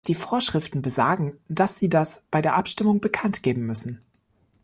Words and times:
Die 0.07 0.15
Vorschriften 0.15 0.81
besagen, 0.81 1.37
dass 1.47 1.77
Sie 1.77 1.87
das 1.87 2.25
bei 2.31 2.41
der 2.41 2.55
Abstimmung 2.55 3.01
bekanntgeben 3.01 3.61
müssen. 3.63 3.99